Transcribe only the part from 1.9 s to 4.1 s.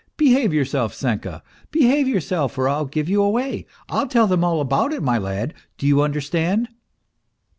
yourself, or I'll give you away, I'll